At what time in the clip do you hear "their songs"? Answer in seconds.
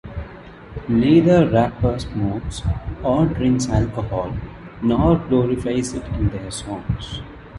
6.29-7.21